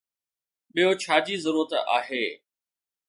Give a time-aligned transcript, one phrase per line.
[0.73, 2.25] ٻيو ڇا جي ضرورت آهي؟